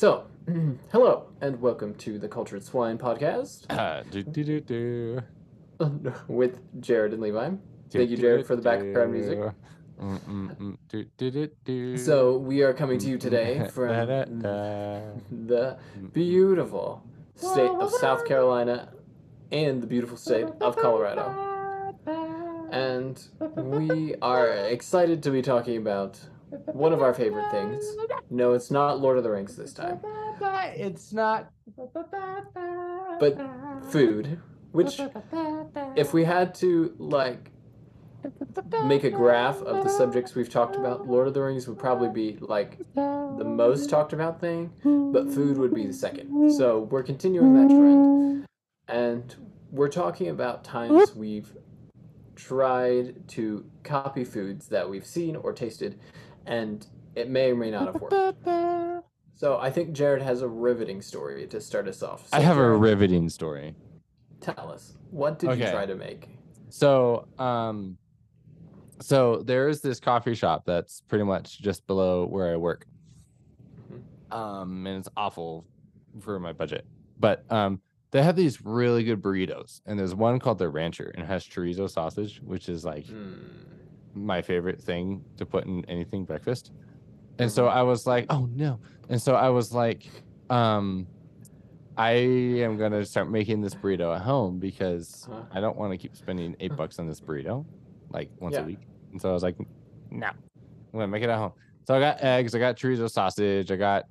So, 0.00 0.24
hello 0.92 1.26
and 1.42 1.60
welcome 1.60 1.94
to 1.96 2.18
the 2.18 2.26
Cultured 2.26 2.64
Swine 2.64 2.96
podcast 2.96 3.66
Ah, 3.68 4.00
do, 4.10 4.22
do, 4.22 4.44
do, 4.44 4.60
do. 4.62 5.22
with 6.26 6.58
Jared 6.80 7.12
and 7.12 7.20
Levi. 7.20 7.50
Thank 7.90 8.08
you, 8.08 8.16
Jared, 8.16 8.46
for 8.46 8.56
the 8.56 8.62
background 8.62 9.12
music. 9.12 9.38
Mm, 9.38 10.18
mm, 10.20 10.56
mm, 10.56 10.76
do, 10.88 11.04
do, 11.18 11.30
do, 11.30 11.48
do. 11.66 11.96
So, 11.98 12.38
we 12.38 12.62
are 12.62 12.72
coming 12.72 12.98
to 12.98 13.08
you 13.08 13.18
today 13.18 13.68
from 13.74 13.88
da, 13.88 14.06
da. 14.06 14.24
the 15.30 15.76
Mm, 15.98 16.12
beautiful 16.14 17.04
state 17.34 17.70
of 17.72 17.90
South 17.90 18.24
Carolina 18.24 18.88
and 19.52 19.82
the 19.82 19.86
beautiful 19.86 20.16
state 20.16 20.46
of 20.62 20.78
Colorado. 20.78 21.94
And 22.72 23.22
we 23.54 24.14
are 24.22 24.48
excited 24.48 25.22
to 25.24 25.30
be 25.30 25.42
talking 25.42 25.76
about 25.76 26.18
one 26.72 26.92
of 26.92 27.02
our 27.02 27.14
favorite 27.14 27.50
things. 27.50 27.84
No, 28.30 28.52
it's 28.52 28.70
not 28.70 29.00
Lord 29.00 29.18
of 29.18 29.24
the 29.24 29.30
Rings 29.30 29.56
this 29.56 29.72
time, 29.72 30.00
It's 30.76 31.12
not. 31.12 31.50
but 33.20 33.38
food. 33.90 34.40
Which, 34.72 35.00
if 35.96 36.12
we 36.14 36.24
had 36.24 36.54
to, 36.56 36.94
like, 36.98 37.50
make 38.84 39.02
a 39.02 39.10
graph 39.10 39.60
of 39.62 39.82
the 39.82 39.90
subjects 39.90 40.34
we've 40.36 40.48
talked 40.50 40.76
about, 40.76 41.08
Lord 41.08 41.26
of 41.26 41.34
the 41.34 41.42
Rings 41.42 41.66
would 41.66 41.78
probably 41.78 42.08
be 42.10 42.38
like 42.40 42.78
the 42.94 43.44
most 43.44 43.90
talked 43.90 44.12
about 44.12 44.40
thing, 44.40 44.70
but 45.12 45.28
food 45.32 45.58
would 45.58 45.74
be 45.74 45.86
the 45.86 45.92
second. 45.92 46.52
So 46.52 46.80
we're 46.90 47.02
continuing 47.02 47.54
that 47.54 47.68
trend, 47.74 48.46
and 48.86 49.34
we're 49.72 49.88
talking 49.88 50.28
about 50.28 50.62
times 50.62 51.14
we've 51.16 51.52
tried 52.36 53.28
to 53.28 53.64
copy 53.82 54.24
foods 54.24 54.68
that 54.68 54.88
we've 54.88 55.04
seen 55.06 55.34
or 55.36 55.52
tasted, 55.52 55.98
and 56.46 56.86
it 57.14 57.28
may 57.28 57.50
or 57.52 57.56
may 57.56 57.70
not 57.70 57.86
have 57.86 58.00
worked. 58.00 59.04
So 59.34 59.58
I 59.58 59.70
think 59.70 59.92
Jared 59.92 60.22
has 60.22 60.42
a 60.42 60.48
riveting 60.48 61.00
story 61.00 61.46
to 61.46 61.60
start 61.60 61.88
us 61.88 62.02
off. 62.02 62.28
So 62.28 62.36
I 62.36 62.40
have 62.40 62.58
a 62.58 62.76
riveting 62.76 63.28
story. 63.30 63.74
Tell 64.40 64.70
us, 64.70 64.96
what 65.10 65.38
did 65.38 65.58
you 65.58 65.64
try 65.66 65.86
to 65.86 65.94
make? 65.94 66.28
So, 66.68 67.26
um, 67.38 67.96
so 69.00 69.42
there 69.42 69.68
is 69.68 69.80
this 69.80 69.98
coffee 69.98 70.34
shop 70.34 70.64
that's 70.66 71.00
pretty 71.08 71.24
much 71.24 71.60
just 71.60 71.86
below 71.86 72.26
where 72.26 72.52
I 72.52 72.56
work. 72.56 72.86
Mhm. 73.90 74.34
Um, 74.36 74.86
and 74.86 74.98
it's 74.98 75.08
awful 75.16 75.64
for 76.20 76.38
my 76.38 76.52
budget, 76.52 76.84
but 77.18 77.50
um, 77.50 77.80
they 78.10 78.22
have 78.22 78.36
these 78.36 78.64
really 78.64 79.04
good 79.04 79.22
burritos, 79.22 79.80
and 79.86 79.98
there's 79.98 80.14
one 80.14 80.38
called 80.38 80.58
the 80.58 80.68
Rancher, 80.68 81.10
and 81.14 81.24
it 81.24 81.26
has 81.26 81.46
chorizo 81.46 81.88
sausage, 81.88 82.40
which 82.44 82.68
is 82.68 82.84
like 82.84 83.06
Hmm. 83.06 83.36
My 84.14 84.42
favorite 84.42 84.80
thing 84.80 85.24
to 85.36 85.46
put 85.46 85.66
in 85.66 85.84
anything 85.86 86.24
breakfast. 86.24 86.72
And 87.38 87.50
so 87.50 87.64
Mhm. 87.66 87.72
I 87.72 87.82
was 87.82 88.06
like, 88.06 88.26
oh 88.30 88.46
no. 88.54 88.78
And 89.08 89.20
so 89.20 89.34
I 89.34 89.48
was 89.50 89.72
like, 89.72 90.08
um, 90.50 91.06
I 91.96 92.10
am 92.12 92.76
gonna 92.76 93.04
start 93.04 93.30
making 93.30 93.60
this 93.60 93.74
burrito 93.74 94.14
at 94.14 94.22
home 94.22 94.58
because 94.58 95.26
Huh. 95.30 95.42
I 95.52 95.60
don't 95.60 95.76
want 95.76 95.92
to 95.92 95.98
keep 95.98 96.16
spending 96.16 96.56
eight 96.60 96.74
bucks 96.76 96.98
on 96.98 97.06
this 97.06 97.20
burrito 97.20 97.64
like 98.10 98.30
once 98.40 98.54
Yeah. 98.54 98.62
a 98.62 98.66
week. 98.66 98.80
And 99.12 99.20
so 99.20 99.30
I 99.30 99.32
was 99.32 99.42
like, 99.42 99.56
no, 100.10 100.26
I'm 100.28 100.34
gonna 100.92 101.08
make 101.08 101.22
it 101.22 101.28
at 101.30 101.38
home. 101.38 101.52
So 101.86 101.94
I 101.94 102.00
got 102.00 102.22
eggs, 102.22 102.54
I 102.54 102.58
got 102.58 102.76
chorizo 102.76 103.10
sausage, 103.10 103.70
I 103.70 103.76
got 103.76 104.06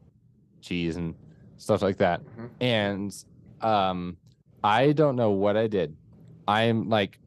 cheese 0.61 0.97
and 0.97 1.15
stuff 1.57 1.81
like 1.81 1.97
that. 1.97 2.21
Mhm. 2.37 2.49
And 2.61 3.25
um 3.61 4.17
I 4.63 4.91
don't 4.91 5.15
know 5.15 5.31
what 5.31 5.55
I 5.57 5.67
did. 5.67 5.95
I'm 6.47 6.89
like 6.89 7.19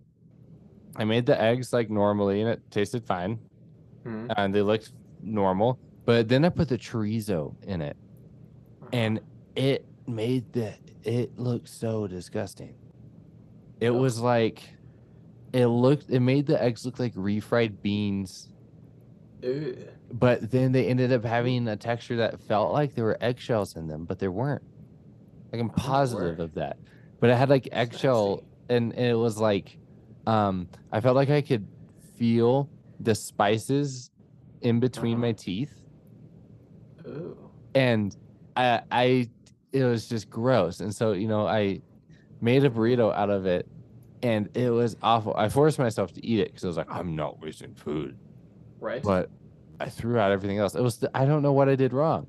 I 0.96 1.04
made 1.04 1.26
the 1.26 1.40
eggs 1.40 1.72
like 1.72 1.90
normally 1.90 2.40
and 2.42 2.50
it 2.50 2.62
tasted 2.70 3.04
fine 3.04 3.38
Mhm. 4.04 4.32
and 4.36 4.54
they 4.54 4.62
looked 4.62 4.92
normal. 5.22 5.78
But 6.04 6.28
then 6.28 6.44
I 6.44 6.48
put 6.48 6.68
the 6.68 6.78
chorizo 6.78 7.54
in 7.66 7.80
it 7.80 7.96
and 8.92 9.20
it 9.56 9.86
made 10.06 10.52
the 10.52 10.74
it 11.04 11.36
looked 11.38 11.68
so 11.68 12.06
disgusting. 12.06 12.74
It 13.80 13.90
Oh. 13.90 13.98
was 14.00 14.20
like 14.20 14.62
it 15.52 15.66
looked 15.66 16.08
it 16.10 16.20
made 16.20 16.47
the 16.47 16.60
eggs 16.62 16.84
look 16.86 16.98
like 16.98 17.14
refried 17.14 17.81
beans, 17.82 18.48
Ew. 19.42 19.76
but 20.12 20.50
then 20.50 20.72
they 20.72 20.86
ended 20.86 21.12
up 21.12 21.25
having 21.25 21.69
a 21.69 21.76
texture 21.76 22.16
that 22.16 22.41
felt 22.41 22.72
like 22.72 22.94
there 22.94 23.04
were 23.04 23.19
eggshells 23.20 23.76
in 23.76 23.86
them, 23.86 24.04
but 24.04 24.19
there 24.19 24.32
weren't. 24.32 24.62
Like 25.52 25.60
I'm 25.60 25.70
Oh, 25.70 25.75
positive 25.76 26.41
of 26.41 26.54
that. 26.54 26.78
But 27.20 27.31
it 27.31 27.36
had 27.36 27.48
like 27.50 27.69
eggshell 27.72 28.42
and, 28.69 28.92
and 28.94 29.06
it 29.06 29.14
was 29.14 29.38
like 29.38 29.78
um 30.27 30.69
I 30.93 31.00
felt 31.00 31.16
like 31.16 31.31
I 31.31 31.41
could 31.43 31.66
feel 32.16 32.69
the 33.00 33.15
spices 33.15 34.10
in 34.60 34.81
between 34.81 35.19
my 35.19 35.33
teeth. 35.33 35.72
Ooh. 37.06 37.37
and 37.75 38.16
I, 38.56 38.82
I 38.93 39.31
it 39.72 39.84
was 39.84 40.09
just 40.09 40.31
gross. 40.31 40.81
And 40.81 40.94
so 40.94 41.12
you 41.12 41.27
know 41.27 41.47
i 41.47 41.81
made 42.41 42.65
a 42.65 42.71
burrito 42.71 43.15
out 43.15 43.31
of 43.31 43.47
it 43.47 43.69
and 44.22 44.49
it 44.56 44.71
was 44.71 44.97
awful. 45.03 45.34
I 45.37 45.49
forced 45.49 45.78
myself 45.78 46.12
to 46.15 46.25
eat 46.25 46.41
it 46.41 46.49
because 46.49 46.65
i 46.65 46.69
was 46.69 46.77
like 46.77 46.91
i'm 46.91 47.16
not 47.16 47.41
wasting 47.41 47.75
food. 47.75 48.16
Right? 48.81 49.03
but 49.03 49.31
i 49.81 49.88
threw 49.88 50.19
out 50.19 50.31
everything 50.32 50.59
else. 50.59 50.75
It 50.75 50.82
was 50.82 50.99
the, 50.99 51.11
i 51.16 51.25
don't 51.25 51.43
know 51.43 51.53
what 51.53 51.69
i 51.69 51.75
did 51.75 51.93
wrong 51.93 52.27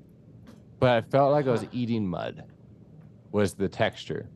but 0.79 0.89
i 0.89 1.01
felt 1.01 1.31
like 1.31 1.47
i 1.47 1.51
was 1.51 1.65
eating 1.71 2.07
mud 2.07 2.43
was 3.31 3.53
the 3.53 3.67
texture. 3.67 4.29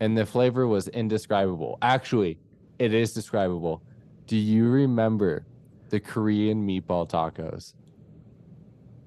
And 0.00 0.18
the 0.18 0.26
flavor 0.26 0.66
was 0.66 0.88
indescribable. 0.88 1.78
Actually 1.80 2.38
it 2.82 2.92
is 2.94 3.12
describable 3.12 3.82
do 4.26 4.36
you 4.36 4.68
remember 4.68 5.46
the 5.90 6.00
korean 6.00 6.66
meatball 6.66 7.08
tacos 7.08 7.74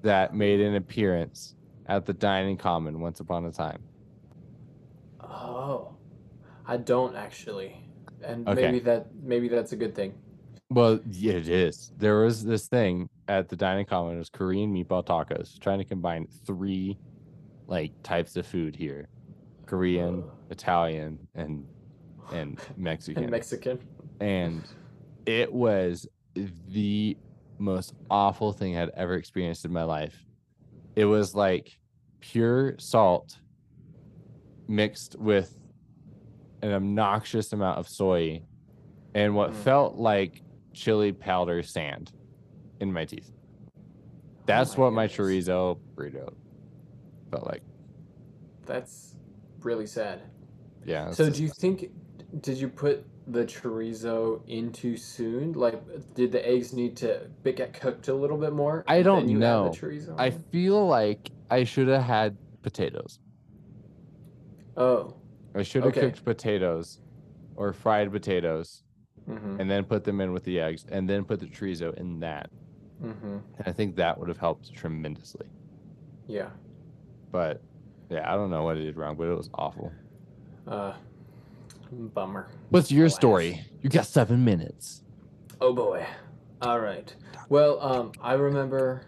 that 0.02 0.34
made 0.34 0.60
an 0.60 0.74
appearance 0.76 1.54
at 1.86 2.06
the 2.06 2.12
dining 2.14 2.56
common 2.56 3.00
once 3.00 3.20
upon 3.20 3.44
a 3.44 3.52
time. 3.52 3.84
Oh, 5.20 5.96
I 6.66 6.76
don't 6.76 7.16
actually, 7.16 7.76
and 8.22 8.46
Okay. 8.48 8.62
maybe 8.62 8.80
that 8.80 9.06
maybe 9.22 9.48
that's 9.48 9.72
a 9.72 9.76
good 9.76 9.94
thing. 9.94 10.14
Well, 10.68 11.00
it 11.04 11.48
is. 11.48 11.92
There 11.96 12.20
was 12.20 12.44
this 12.44 12.68
thing 12.68 13.08
at 13.28 13.48
the 13.48 13.56
dining 13.56 13.86
common. 13.86 14.14
It 14.16 14.18
was 14.18 14.30
Korean 14.30 14.72
meatball 14.74 15.04
tacos, 15.04 15.58
trying 15.60 15.78
to 15.78 15.84
combine 15.84 16.26
three 16.46 16.98
like 17.66 17.92
types 18.02 18.36
of 18.36 18.46
food 18.46 18.76
here: 18.76 19.08
Korean, 19.66 20.24
Uh. 20.24 20.50
Italian, 20.50 21.28
and 21.34 21.66
and 22.32 22.58
Mexican. 22.76 23.22
And 23.24 23.30
Mexican. 23.30 23.78
and 24.20 24.62
it 25.26 25.52
was 25.52 26.06
the 26.68 27.16
most 27.58 27.94
awful 28.10 28.52
thing 28.52 28.76
I'd 28.76 28.90
ever 28.90 29.14
experienced 29.14 29.64
in 29.64 29.72
my 29.72 29.84
life. 29.84 30.14
It 30.94 31.04
was 31.06 31.34
like 31.34 31.78
pure 32.20 32.74
salt 32.78 33.38
mixed 34.68 35.16
with 35.18 35.56
an 36.62 36.72
obnoxious 36.72 37.52
amount 37.52 37.78
of 37.78 37.88
soy 37.88 38.42
and 39.14 39.34
what 39.34 39.50
Mm. 39.52 39.54
felt 39.56 39.94
like 39.96 40.42
chili 40.72 41.12
powder 41.12 41.62
sand 41.62 42.12
in 42.80 42.92
my 42.92 43.04
teeth. 43.04 43.30
That's 44.46 44.74
Oh 44.74 44.78
my 44.78 44.84
what 44.84 44.92
my 44.92 45.06
chorizo 45.08 45.78
burrito 45.94 46.34
felt 47.30 47.46
like. 47.46 47.62
That's 48.66 49.14
really 49.60 49.86
sad. 49.86 50.22
Yeah. 50.84 51.10
So 51.10 51.30
do 51.30 51.42
you 51.42 51.48
think 51.48 51.90
did 52.40 52.58
you 52.58 52.68
put 52.68 53.04
the 53.28 53.44
chorizo 53.44 54.40
in 54.46 54.72
too 54.72 54.96
soon? 54.96 55.52
Like, 55.52 55.80
did 56.14 56.32
the 56.32 56.46
eggs 56.48 56.72
need 56.72 56.96
to 56.98 57.28
get 57.44 57.72
cooked 57.72 58.08
a 58.08 58.14
little 58.14 58.36
bit 58.36 58.52
more? 58.52 58.84
I 58.86 59.02
don't 59.02 59.26
know. 59.28 59.70
The 59.72 59.78
chorizo 59.78 60.14
I 60.18 60.30
feel 60.30 60.86
like 60.86 61.30
I 61.50 61.64
should 61.64 61.88
have 61.88 62.02
had 62.02 62.36
potatoes. 62.62 63.18
oh. 64.76 65.14
I 65.54 65.62
should 65.62 65.84
have 65.84 65.92
Okay. 65.96 66.02
cooked 66.02 66.22
potatoes 66.24 67.00
or 67.56 67.72
fried 67.72 68.12
potatoes 68.12 68.82
Mm-hmm. 69.28 69.58
and 69.60 69.68
then 69.68 69.82
put 69.82 70.04
them 70.04 70.20
in 70.20 70.32
with 70.32 70.44
the 70.44 70.60
eggs 70.60 70.84
and 70.88 71.10
then 71.10 71.24
put 71.24 71.40
the 71.40 71.46
chorizo 71.46 71.92
in 71.96 72.20
that. 72.20 72.48
Mm-hmm. 73.02 73.26
And 73.58 73.66
I 73.66 73.72
think 73.72 73.96
that 73.96 74.16
would 74.20 74.28
have 74.28 74.38
helped 74.38 74.72
tremendously. 74.72 75.46
Yeah. 76.28 76.50
But 77.32 77.60
yeah, 78.08 78.30
I 78.32 78.36
don't 78.36 78.50
know 78.50 78.62
what 78.62 78.76
I 78.76 78.80
did 78.80 78.96
wrong, 78.96 79.16
but 79.16 79.24
it 79.24 79.34
was 79.34 79.50
awful. 79.54 79.90
Uh, 80.68 80.92
bummer. 81.90 82.48
What's 82.70 82.90
your 82.92 83.08
story? 83.08 83.64
You 83.82 83.90
got 83.90 84.06
seven 84.06 84.44
minutes. 84.44 85.02
Oh 85.60 85.72
boy. 85.72 86.06
All 86.62 86.80
right. 86.80 87.14
Well, 87.48 87.80
um, 87.80 88.12
I 88.20 88.34
remember. 88.34 89.02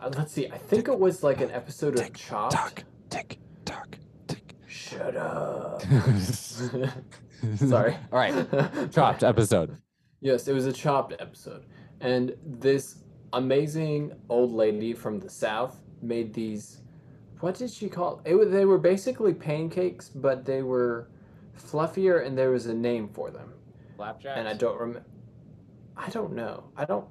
Uh, 0.00 0.10
let's 0.16 0.32
see. 0.32 0.48
I 0.48 0.58
think 0.58 0.88
it 0.88 0.98
was 0.98 1.22
like 1.22 1.40
an 1.40 1.50
episode 1.50 1.98
of 1.98 2.12
Chopped. 2.14 2.56
Tick 2.74 2.84
tick, 3.10 3.38
talk, 3.64 3.96
tick. 4.26 4.54
Shut 4.66 5.16
up. 5.16 5.82
Sorry. 7.56 7.96
All 8.12 8.18
right. 8.18 8.90
Chopped 8.92 9.22
episode. 9.24 9.76
Yes, 10.20 10.48
it 10.48 10.52
was 10.52 10.66
a 10.66 10.72
Chopped 10.72 11.14
episode, 11.18 11.64
and 12.00 12.34
this 12.44 13.02
amazing 13.32 14.12
old 14.28 14.52
lady 14.52 14.92
from 14.92 15.18
the 15.18 15.30
south 15.30 15.80
made 16.02 16.34
these. 16.34 16.82
What 17.40 17.54
did 17.54 17.70
she 17.70 17.88
call 17.88 18.20
it? 18.26 18.34
wa- 18.34 18.44
They 18.44 18.66
were 18.66 18.76
basically 18.78 19.32
pancakes, 19.32 20.10
but 20.10 20.44
they 20.44 20.62
were 20.62 21.08
fluffier, 21.60 22.24
and 22.24 22.36
there 22.36 22.50
was 22.50 22.66
a 22.66 22.74
name 22.74 23.08
for 23.08 23.30
them. 23.30 23.52
Flapjacks. 23.96 24.38
And 24.38 24.48
I 24.48 24.54
don't 24.54 24.78
remember. 24.78 25.04
I 25.96 26.08
don't 26.08 26.32
know. 26.34 26.64
I 26.76 26.84
don't 26.84 27.06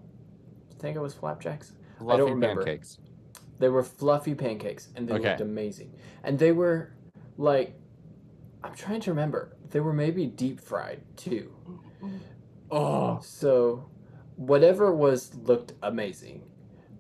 think 0.80 0.96
it 0.96 1.00
was 1.00 1.14
flapjacks. 1.14 1.74
Fluffy 1.98 2.14
I 2.14 2.18
don't 2.18 2.30
remember. 2.32 2.64
pancakes. 2.64 2.98
They 3.60 3.70
were 3.70 3.84
fluffy 3.84 4.34
pancakes, 4.36 4.88
and 4.96 5.08
they 5.08 5.14
Okay. 5.14 5.30
looked 5.30 5.42
amazing. 5.42 5.94
And 6.24 6.40
they 6.40 6.52
were 6.52 6.94
like, 7.38 7.76
I'm 8.64 8.74
trying 8.74 9.02
to 9.02 9.12
remember. 9.12 9.56
They 9.70 9.80
were 9.80 9.94
maybe 9.94 10.26
deep 10.26 10.60
fried 10.60 11.02
too. 11.16 11.54
Oh, 12.72 13.20
So, 13.22 13.90
whatever 14.36 14.94
was 14.94 15.34
looked 15.36 15.74
amazing, 15.84 16.44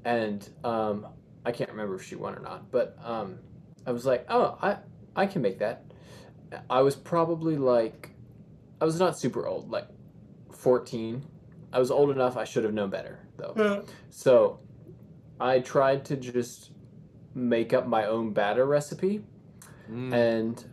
and 0.03 0.47
um, 0.63 1.07
I 1.45 1.51
can't 1.51 1.69
remember 1.69 1.95
if 1.95 2.03
she 2.03 2.15
won 2.15 2.35
or 2.35 2.39
not. 2.41 2.71
But 2.71 2.97
um, 3.03 3.39
I 3.85 3.91
was 3.91 4.05
like, 4.05 4.25
oh, 4.29 4.57
I 4.61 4.77
I 5.15 5.25
can 5.25 5.41
make 5.41 5.59
that. 5.59 5.85
I 6.69 6.81
was 6.81 6.95
probably 6.95 7.57
like, 7.57 8.09
I 8.81 8.85
was 8.85 8.99
not 8.99 9.17
super 9.17 9.45
old, 9.47 9.69
like 9.69 9.87
fourteen. 10.51 11.23
I 11.71 11.79
was 11.79 11.91
old 11.91 12.09
enough. 12.09 12.37
I 12.37 12.43
should 12.45 12.63
have 12.63 12.73
known 12.73 12.89
better 12.89 13.19
though. 13.37 13.53
Yeah. 13.55 13.81
So, 14.09 14.59
I 15.39 15.59
tried 15.59 16.05
to 16.05 16.15
just 16.17 16.71
make 17.35 17.73
up 17.73 17.87
my 17.87 18.05
own 18.05 18.33
batter 18.33 18.65
recipe 18.65 19.23
Mm. 19.89 20.13
and 20.13 20.65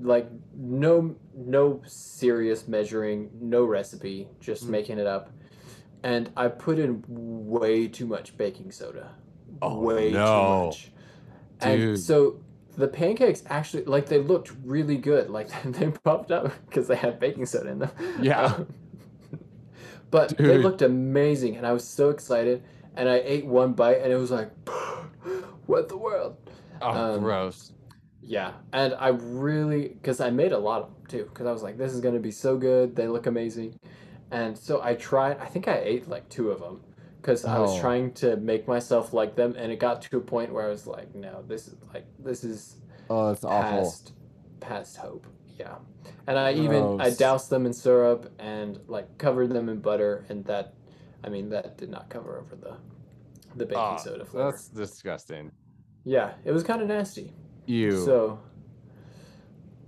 like 0.00 0.28
no 0.56 1.14
no 1.36 1.80
serious 1.86 2.66
measuring 2.66 3.30
no 3.40 3.64
recipe 3.64 4.26
just 4.40 4.64
Mm. 4.66 4.70
making 4.70 4.98
it 4.98 5.06
up 5.06 5.30
and 6.02 6.30
i 6.36 6.48
put 6.48 6.78
in 6.80 7.04
way 7.08 7.86
too 7.86 8.06
much 8.06 8.36
baking 8.36 8.72
soda 8.72 9.10
Oh, 9.62 9.78
way 9.80 10.10
no. 10.10 10.24
too 10.26 10.66
much 10.66 10.92
and 11.60 11.98
so 11.98 12.40
the 12.78 12.88
pancakes 12.88 13.42
actually 13.48 13.84
like 13.84 14.06
they 14.06 14.18
looked 14.18 14.52
really 14.64 14.96
good 14.96 15.28
like 15.28 15.48
they 15.64 15.90
popped 15.90 16.30
up 16.30 16.52
because 16.66 16.88
they 16.88 16.96
had 16.96 17.20
baking 17.20 17.44
soda 17.44 17.70
in 17.70 17.78
them 17.80 17.90
Yeah. 18.20 18.44
Um, 18.44 18.74
but 20.10 20.36
they 20.38 20.56
looked 20.56 20.80
amazing 20.80 21.56
and 21.56 21.66
i 21.66 21.72
was 21.72 21.86
so 21.86 22.08
excited 22.08 22.62
and 22.96 23.08
i 23.08 23.16
ate 23.16 23.44
one 23.44 23.74
bite 23.74 23.98
and 24.00 24.10
it 24.10 24.16
was 24.16 24.30
like 24.30 24.50
what 25.66 25.88
the 25.88 25.96
world 25.98 26.36
oh, 26.80 27.14
um, 27.14 27.20
gross. 27.20 27.72
yeah, 28.22 28.52
and 28.72 28.94
I 28.94 29.08
really 29.08 29.88
because 29.88 30.20
I 30.20 30.30
made 30.30 30.52
a 30.52 30.58
lot 30.58 30.82
of 30.82 30.94
them 30.94 31.06
too 31.06 31.24
because 31.32 31.46
I 31.46 31.52
was 31.52 31.62
like, 31.62 31.78
this 31.78 31.92
is 31.92 32.00
gonna 32.00 32.18
be 32.18 32.30
so 32.30 32.56
good. 32.56 32.96
They 32.96 33.08
look 33.08 33.26
amazing, 33.26 33.78
and 34.30 34.56
so 34.56 34.82
I 34.82 34.94
tried. 34.94 35.38
I 35.38 35.46
think 35.46 35.68
I 35.68 35.78
ate 35.78 36.08
like 36.08 36.28
two 36.28 36.50
of 36.50 36.60
them 36.60 36.80
because 37.20 37.44
I 37.44 37.58
was 37.58 37.74
Oh. 37.74 37.80
trying 37.80 38.12
to 38.14 38.36
make 38.36 38.66
myself 38.68 39.12
like 39.12 39.34
them, 39.36 39.54
and 39.58 39.70
it 39.72 39.78
got 39.78 40.02
to 40.02 40.16
a 40.16 40.20
point 40.20 40.52
where 40.52 40.64
I 40.64 40.68
was 40.68 40.86
like, 40.86 41.14
no, 41.14 41.42
this 41.46 41.68
is 41.68 41.76
like 41.92 42.06
this 42.18 42.44
is 42.44 42.76
Oh, 43.10 43.28
that's 43.28 43.44
awful. 43.44 43.78
past 43.78 44.12
past 44.60 44.96
hope. 44.96 45.26
Yeah, 45.58 45.76
and 46.26 46.38
I 46.38 46.52
even 46.54 47.00
I 47.00 47.10
doused 47.10 47.50
them 47.50 47.66
in 47.66 47.72
syrup 47.72 48.32
and 48.38 48.80
like 48.88 49.18
covered 49.18 49.50
them 49.50 49.68
in 49.68 49.80
butter, 49.80 50.24
and 50.28 50.44
that, 50.46 50.74
I 51.24 51.28
mean, 51.28 51.48
that 51.50 51.76
did 51.78 51.90
not 51.90 52.08
cover 52.10 52.38
over 52.38 52.54
the 52.56 52.76
the 53.56 53.66
baking 53.66 53.78
Ah, 53.78 53.96
soda 53.96 54.24
flavor. 54.24 54.52
that's 54.52 54.68
disgusting. 54.68 55.50
Yeah, 56.04 56.34
it 56.44 56.52
was 56.52 56.62
kind 56.62 56.80
of 56.80 56.88
nasty. 56.88 57.32
You. 57.66 58.04
So, 58.04 58.38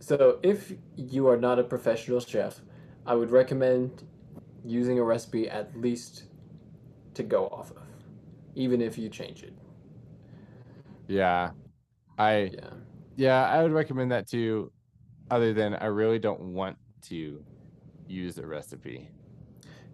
so 0.00 0.38
if 0.42 0.72
you 0.96 1.28
are 1.28 1.36
not 1.36 1.58
a 1.58 1.62
professional 1.64 2.20
chef, 2.20 2.60
I 3.06 3.14
would 3.14 3.30
recommend 3.30 4.02
using 4.64 4.98
a 4.98 5.04
recipe 5.04 5.48
at 5.48 5.78
least 5.78 6.24
to 7.20 7.28
go 7.28 7.46
off 7.48 7.70
of, 7.72 7.82
even 8.54 8.80
if 8.80 8.96
you 8.98 9.08
change 9.08 9.42
it. 9.42 9.52
yeah. 11.08 11.50
I 12.18 12.50
Yeah. 12.52 12.70
yeah, 13.16 13.44
I 13.48 13.62
would 13.62 13.72
recommend 13.72 14.10
that 14.12 14.26
too. 14.28 14.70
Other 15.30 15.52
than 15.52 15.74
I 15.74 15.86
really 15.86 16.18
don't 16.18 16.40
want 16.54 16.76
to 17.02 17.42
use 18.08 18.38
a 18.38 18.46
recipe. 18.46 19.08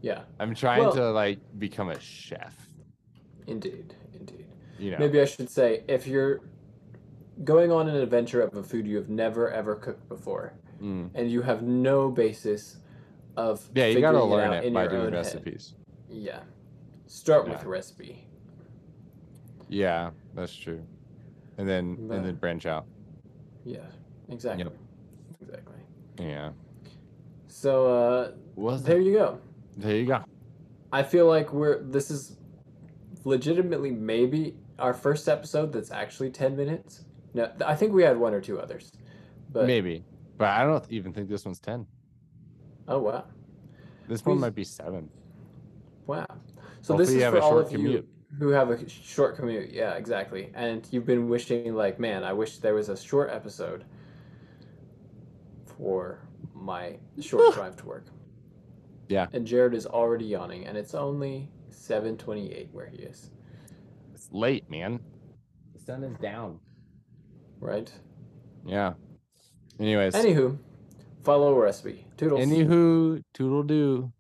Yeah, 0.03 0.23
I'm 0.41 0.55
trying 0.55 0.81
Well- 0.81 0.93
to 0.95 1.11
like 1.11 1.39
become 1.59 1.89
a 1.91 1.99
chef. 2.01 2.69
indeed, 3.47 3.95
indeed. 4.13 4.47
You 4.79 4.91
know. 4.93 4.99
Maybe 4.99 5.21
I 5.21 5.25
should 5.25 5.49
say 5.51 5.85
if 5.89 6.07
you're 6.07 6.41
going 7.45 7.71
on 7.71 7.89
an 7.89 7.97
adventure 7.97 8.41
of 8.43 8.55
a 8.57 8.63
food 8.63 8.87
you 8.87 8.97
have 8.97 9.09
never 9.09 9.51
ever 9.51 9.75
cooked 9.77 10.09
before, 10.09 10.53
Mm. 10.81 11.11
and 11.15 11.31
you 11.31 11.43
have 11.43 11.63
no 11.63 12.11
basis 12.11 12.79
of 13.37 13.71
Yeah, 13.75 13.87
you 13.87 14.01
gotta 14.01 14.23
learn 14.23 14.49
out 14.55 14.65
it 14.65 14.69
in 14.69 14.73
by 14.75 14.87
doing 14.89 15.01
own 15.07 15.13
head. 15.13 15.19
recipes. 15.19 15.75
Yeah, 16.09 16.41
start 17.07 17.49
with 17.49 17.63
a 17.63 17.69
recipe. 17.69 18.27
Yeah, 19.69 20.11
that's 20.35 20.55
true. 20.55 20.83
And 21.59 21.69
then 21.69 22.07
But- 22.09 22.19
and 22.19 22.27
then 22.27 22.35
branch 22.37 22.67
out. 22.67 22.87
Yeah, 23.65 23.87
exactly, 24.29 24.71
exactly. 25.41 25.75
Yeah. 26.19 26.53
So 27.49 27.87
uh, 27.87 28.33
Was 28.55 28.83
there 28.83 29.01
you 29.01 29.13
go. 29.15 29.39
there 29.77 29.97
you 29.97 30.07
go. 30.07 30.23
I 30.93 31.03
feel 31.03 31.27
like 31.27 31.53
we're 31.53 31.83
this 31.83 32.11
is 32.11 32.37
legitimately 33.25 33.91
maybe 33.91 34.57
our 34.79 34.95
first 34.95 35.29
episode 35.29 35.73
that's 35.73 35.91
actually 35.91 36.31
10 36.31 36.57
minutes. 36.57 37.05
No, 37.35 37.51
I 37.65 37.75
think 37.75 37.93
we 37.93 38.03
had 38.03 38.17
one 38.19 38.35
or 38.35 38.41
two 38.41 38.61
others. 38.61 38.93
But 39.51 39.67
Maybe. 39.67 40.05
But 40.39 40.49
I 40.49 40.65
don't 40.65 40.85
even 40.91 41.13
think 41.13 41.29
this 41.29 41.45
one's 41.45 41.59
ten. 41.59 41.87
oh 42.89 42.99
wow. 42.99 43.25
This 44.07 44.25
one 44.25 44.39
might 44.39 44.55
be 44.55 44.65
seven. 44.65 45.09
Wow. 46.07 46.27
So 46.83 46.95
Hopefully 46.97 47.19
this 47.19 47.25
is 47.25 47.31
for 47.31 47.41
all 47.41 47.59
of 47.59 47.69
commute. 47.69 47.91
you 47.93 48.09
who 48.39 48.49
have 48.49 48.71
a 48.71 48.89
short 48.89 49.37
commute. 49.37 49.73
Yeah, 49.73 49.95
exactly. 49.95 50.51
And 50.55 50.87
you've 50.91 51.07
been 51.07 51.29
wishing 51.29 51.75
like, 51.75 51.99
man, 51.99 52.23
I 52.25 52.33
wish 52.33 52.59
there 52.59 52.75
was 52.75 52.89
a 52.89 52.97
short 52.97 53.31
episode 53.31 53.85
for 55.65 56.19
my 56.55 56.97
short 57.21 57.55
drive 57.55 57.77
to 57.77 57.87
work. 57.87 58.07
Yeah. 59.09 59.27
And 59.33 59.47
Jared 59.47 59.75
is 59.75 59.87
already 59.87 60.25
yawning 60.25 60.67
and 60.67 60.77
it's 60.77 60.95
only 60.95 61.49
7:28 61.71 62.69
where 62.73 62.87
he 62.87 62.99
is, 62.99 63.31
It's 64.15 64.29
late, 64.33 64.69
man. 64.71 65.01
The 65.75 65.81
sun 65.81 66.03
is 66.05 66.17
down. 66.19 66.59
right? 67.61 67.91
Yeah. 68.67 68.95
Anyways. 69.79 70.15
Anywho, 70.15 70.59
follow 71.23 71.55
a 71.55 71.61
recipe. 71.61 72.07
Toodles. 72.17 72.41
Anywho, 72.41 73.23
toodle 73.35 73.63
do. 73.63 74.13